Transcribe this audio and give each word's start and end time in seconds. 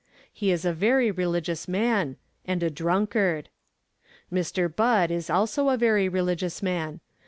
He 0.33 0.49
is 0.51 0.65
a 0.65 0.73
very 0.73 1.11
religious 1.11 1.67
man 1.67 2.17
and 2.43 2.63
a 2.63 2.71
drunkard! 2.71 3.49
Mr. 4.33 4.67
Budd 4.67 5.11
is 5.11 5.29
also 5.29 5.69
a 5.69 5.77
very 5.77 6.09
religious 6.09 6.63
man. 6.63 7.01